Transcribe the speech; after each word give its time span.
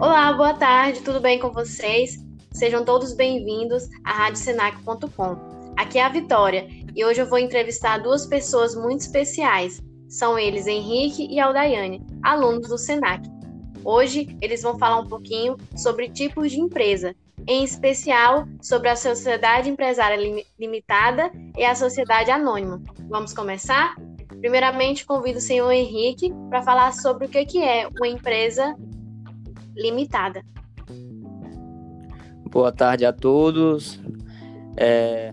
Olá, 0.00 0.32
boa 0.32 0.52
tarde, 0.52 1.02
tudo 1.02 1.20
bem 1.20 1.38
com 1.38 1.52
vocês? 1.52 2.18
Sejam 2.52 2.84
todos 2.84 3.14
bem-vindos 3.14 3.88
à 4.02 4.12
RádioSenac.com. 4.12 5.72
Aqui 5.76 5.98
é 5.98 6.02
a 6.02 6.08
Vitória 6.08 6.66
e 6.96 7.04
hoje 7.04 7.20
eu 7.20 7.26
vou 7.26 7.38
entrevistar 7.38 7.98
duas 7.98 8.26
pessoas 8.26 8.74
muito 8.74 9.02
especiais. 9.02 9.80
São 10.08 10.36
eles 10.36 10.66
Henrique 10.66 11.28
e 11.30 11.38
Aldaiane, 11.38 12.04
alunos 12.24 12.68
do 12.68 12.76
Senac. 12.76 13.22
Hoje 13.84 14.36
eles 14.42 14.62
vão 14.62 14.76
falar 14.76 14.98
um 14.98 15.06
pouquinho 15.06 15.56
sobre 15.76 16.10
tipos 16.10 16.50
de 16.50 16.60
empresa, 16.60 17.14
em 17.46 17.62
especial 17.62 18.48
sobre 18.60 18.88
a 18.88 18.96
Sociedade 18.96 19.70
Empresária 19.70 20.44
Limitada 20.58 21.30
e 21.56 21.64
a 21.64 21.74
Sociedade 21.74 22.32
Anônima. 22.32 22.82
Vamos 23.08 23.32
começar? 23.32 23.94
Primeiramente, 24.40 25.06
convido 25.06 25.38
o 25.38 25.42
senhor 25.42 25.70
Henrique 25.70 26.34
para 26.50 26.62
falar 26.62 26.92
sobre 26.92 27.26
o 27.26 27.28
que 27.28 27.62
é 27.62 27.88
uma 27.96 28.08
empresa 28.08 28.74
limitada. 29.74 30.42
Boa 32.50 32.72
tarde 32.72 33.04
a 33.04 33.12
todos. 33.12 34.00
É... 34.76 35.32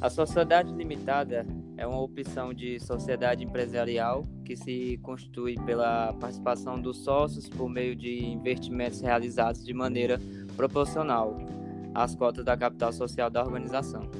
A 0.00 0.08
sociedade 0.08 0.72
limitada 0.72 1.46
é 1.76 1.86
uma 1.86 2.00
opção 2.00 2.54
de 2.54 2.80
sociedade 2.80 3.44
empresarial 3.44 4.24
que 4.44 4.56
se 4.56 4.98
constitui 5.02 5.56
pela 5.66 6.12
participação 6.14 6.80
dos 6.80 7.04
sócios 7.04 7.48
por 7.48 7.68
meio 7.68 7.94
de 7.94 8.24
investimentos 8.24 9.00
realizados 9.00 9.64
de 9.64 9.74
maneira 9.74 10.18
proporcional 10.56 11.36
às 11.94 12.14
cotas 12.14 12.44
da 12.44 12.56
capital 12.56 12.92
social 12.92 13.30
da 13.30 13.42
organização. 13.42 14.10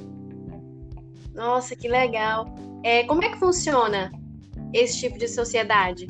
Nossa, 1.33 1.75
que 1.75 1.87
legal! 1.87 2.53
É, 2.83 3.03
como 3.03 3.23
é 3.23 3.29
que 3.29 3.37
funciona 3.37 4.11
esse 4.73 4.99
tipo 4.99 5.17
de 5.17 5.27
sociedade? 5.27 6.07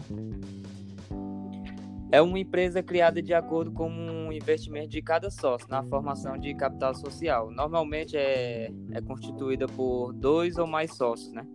É 2.12 2.22
uma 2.22 2.38
empresa 2.38 2.84
criada 2.84 3.22
de 3.22 3.34
acordo 3.34 3.72
com 3.72 3.90
um 3.90 4.34
investimento 4.34 4.90
de 4.90 5.02
cada 5.02 5.32
sócio 5.32 5.66
na 5.70 5.82
formação 5.82 6.38
de 6.38 6.54
capital 6.54 6.94
social. 6.94 7.50
Normalmente 7.50 8.18
é, 8.18 8.70
é 8.92 9.02
constituída 9.02 9.66
por 9.66 10.12
dois 10.12 10.58
ou 10.58 10.68
mais 10.68 10.94
sócios, 10.94 11.32
né? 11.32 11.48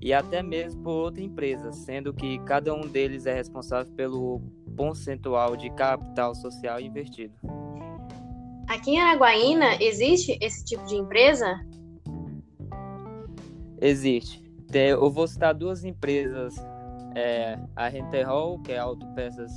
E 0.00 0.12
até 0.12 0.40
mesmo 0.40 0.84
por 0.84 0.92
outra 0.92 1.20
empresa, 1.20 1.72
sendo 1.72 2.14
que 2.14 2.38
cada 2.44 2.72
um 2.72 2.82
deles 2.82 3.26
é 3.26 3.34
responsável 3.34 3.92
pelo 3.94 4.40
percentual 4.76 5.56
de 5.56 5.68
capital 5.70 6.32
social 6.36 6.80
investido. 6.80 7.34
Aqui 8.68 8.92
em 8.92 9.00
Araguaína 9.00 9.82
existe 9.82 10.38
esse 10.40 10.64
tipo 10.64 10.84
de 10.84 10.94
empresa? 10.94 11.58
Existe. 13.80 14.44
Eu 14.72 15.10
vou 15.10 15.26
citar 15.26 15.52
duas 15.54 15.84
empresas, 15.84 16.54
é, 17.16 17.58
a 17.74 17.88
Renterol, 17.88 18.60
que 18.60 18.70
é 18.70 18.78
autopeças 18.78 19.50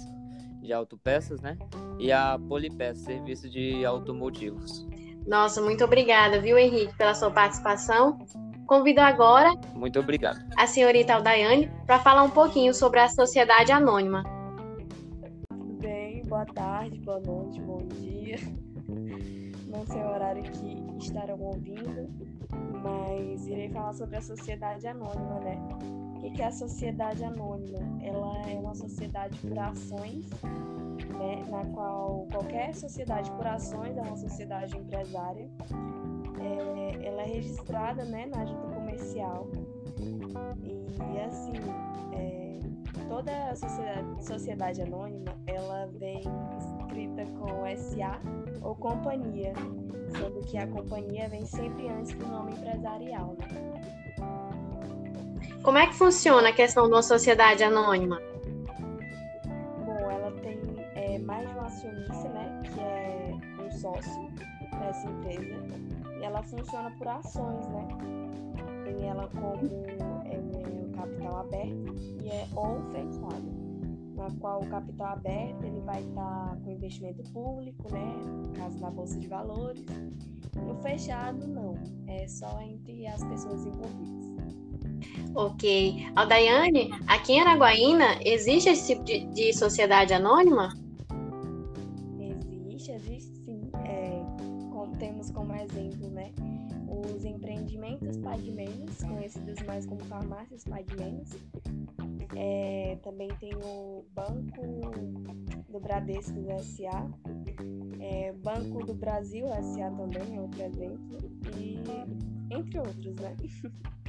de 0.62 0.72
autopeças, 0.72 1.42
né? 1.42 1.58
E 2.00 2.12
a 2.12 2.40
Polipeça, 2.48 3.06
serviço 3.06 3.50
de 3.50 3.84
automotivos. 3.86 4.88
Nossa, 5.26 5.62
muito 5.62 5.84
obrigada, 5.84 6.40
viu, 6.40 6.58
Henrique, 6.58 6.96
pela 6.98 7.14
sua 7.14 7.32
participação. 7.32 8.18
Convido 8.66 9.02
agora 9.02 9.54
muito 9.76 10.00
obrigado. 10.00 10.40
a 10.56 10.66
senhorita 10.66 11.16
Aldaiane 11.16 11.70
para 11.86 12.00
falar 12.00 12.24
um 12.24 12.30
pouquinho 12.30 12.74
sobre 12.74 13.00
a 13.02 13.10
Sociedade 13.10 13.72
Anônima. 13.72 14.24
Tudo 15.50 15.74
bem, 15.80 16.24
boa 16.24 16.46
tarde, 16.46 16.98
boa 17.00 17.20
noite, 17.20 17.60
bom 17.62 17.86
dia. 18.00 18.38
Não 19.68 19.86
sei 19.86 20.02
o 20.02 20.08
horário 20.08 20.44
que 20.44 21.04
estarão 21.04 21.40
ouvindo, 21.40 22.10
mas 22.82 23.46
irei 23.48 23.70
falar 23.70 23.94
sobre 23.94 24.18
a 24.18 24.22
Sociedade 24.22 24.88
Anônima, 24.88 25.40
né? 25.42 25.58
O 26.24 26.32
que 26.32 26.42
é 26.42 26.46
a 26.46 26.52
sociedade 26.52 27.24
anônima? 27.24 27.80
Ela 28.02 28.50
é 28.50 28.54
uma 28.54 28.76
sociedade 28.76 29.38
por 29.40 29.58
ações, 29.58 30.30
né, 31.18 31.44
na 31.50 31.66
qual 31.74 32.28
qualquer 32.32 32.76
sociedade 32.76 33.32
por 33.32 33.48
ações 33.48 33.98
é 33.98 34.02
uma 34.02 34.18
sociedade 34.18 34.78
empresária. 34.78 35.50
É, 36.40 37.08
ela 37.08 37.24
é 37.24 37.26
registrada 37.26 38.04
né, 38.06 38.28
na 38.28 38.46
junta 38.46 38.68
comercial. 38.68 39.48
E, 40.64 41.20
assim, 41.20 41.54
é, 42.14 42.60
toda 43.08 43.32
a 43.50 43.56
sociedade, 43.56 44.26
sociedade 44.26 44.82
anônima 44.82 45.36
ela 45.48 45.88
vem 45.98 46.22
escrita 46.58 47.26
com 47.38 47.66
SA 47.76 48.20
ou 48.62 48.76
companhia, 48.76 49.54
sendo 50.10 50.40
que 50.46 50.58
a 50.58 50.68
companhia 50.68 51.28
vem 51.30 51.46
sempre 51.46 51.90
antes 51.90 52.14
do 52.14 52.28
nome 52.28 52.54
empresarial. 52.54 53.36
Né? 53.40 53.81
Como 55.64 55.78
é 55.78 55.86
que 55.86 55.94
funciona 55.94 56.50
a 56.50 56.54
questão 56.54 56.88
de 56.88 56.94
uma 56.94 57.04
sociedade 57.04 57.64
anônima? 57.64 58.20
Bom, 59.86 60.10
ela 60.10 60.32
tem 60.42 60.60
é, 60.96 61.20
mais 61.20 61.48
de 61.48 61.56
um 61.56 61.62
acionista, 61.62 62.30
né, 62.30 62.62
que 62.64 62.80
é 62.80 63.64
um 63.64 63.72
sócio 63.72 64.32
dessa 64.80 65.08
empresa, 65.08 65.64
e 66.20 66.24
ela 66.24 66.42
funciona 66.42 66.90
por 66.98 67.08
ações, 67.08 67.68
né? 67.68 67.88
Tem 68.86 69.08
ela 69.08 69.28
como 69.28 69.86
é, 70.26 70.38
o 70.38 70.92
capital 70.98 71.42
aberto 71.42 71.96
e 72.24 72.30
é 72.30 72.48
ou 72.56 72.82
fechado, 72.92 73.62
na 74.16 74.32
qual 74.40 74.64
o 74.64 74.68
capital 74.68 75.14
aberto 75.14 75.64
ele 75.64 75.82
vai 75.82 76.02
estar 76.02 76.58
com 76.64 76.72
investimento 76.72 77.22
público, 77.32 77.94
né, 77.94 78.16
no 78.26 78.50
caso 78.54 78.80
na 78.80 78.90
bolsa 78.90 79.20
de 79.20 79.28
valores. 79.28 79.86
No 80.56 80.76
fechado 80.82 81.48
não, 81.48 81.76
é 82.08 82.28
só 82.28 82.60
entre 82.62 83.06
as 83.06 83.24
pessoas 83.24 83.64
envolvidas. 83.64 84.31
Ok. 85.36 86.06
Aldaiane, 86.16 86.92
aqui 87.08 87.34
em 87.34 87.42
Araguaína, 87.42 88.20
existe 88.26 88.70
esse 88.70 88.94
tipo 88.94 89.04
de, 89.04 89.26
de 89.28 89.54
sociedade 89.54 90.14
anônima? 90.14 90.74
Existe, 92.20 92.92
existe 92.92 93.36
sim. 93.46 93.62
É, 93.86 94.22
temos 95.00 95.32
como 95.32 95.56
exemplo, 95.56 96.10
né? 96.10 96.32
Os 96.88 97.26
empreendimentos 97.26 98.18
Pague 98.18 98.52
Menos, 98.52 98.98
conhecidos 99.04 99.56
mais 99.66 99.86
como 99.86 100.04
farmácias 100.06 100.64
Pague 100.64 100.96
Menos. 100.96 101.30
É, 102.36 102.98
também 103.04 103.30
tem 103.40 103.52
o 103.56 104.06
Banco 104.14 104.62
do 105.70 105.80
Bradesco 105.80 106.40
do 106.40 106.64
SA, 106.64 107.10
é, 108.00 108.32
Banco 108.34 108.86
do 108.86 108.94
Brasil 108.94 109.48
SA 109.48 109.92
também 109.92 110.38
é 110.38 110.42
outro 110.42 110.62
exemplo, 110.62 111.18
e 111.58 111.80
entre 112.54 112.80
outros, 112.80 113.16
né? 113.16 113.36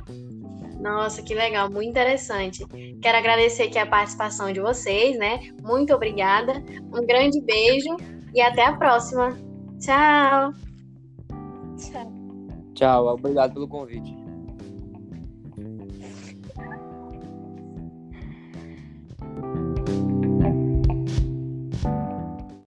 Nossa, 0.80 1.22
que 1.22 1.34
legal, 1.34 1.70
muito 1.70 1.88
interessante. 1.88 2.66
Quero 3.00 3.18
agradecer 3.18 3.64
aqui 3.64 3.78
a 3.78 3.86
participação 3.86 4.52
de 4.52 4.60
vocês, 4.60 5.16
né? 5.16 5.40
Muito 5.62 5.94
obrigada. 5.94 6.54
Um 6.92 7.06
grande 7.06 7.40
beijo 7.40 7.96
e 8.34 8.40
até 8.40 8.64
a 8.64 8.76
próxima. 8.76 9.36
Tchau. 9.80 10.52
Tchau. 11.76 12.12
Tchau, 12.74 13.06
obrigado 13.06 13.54
pelo 13.54 13.68
convite. 13.68 14.21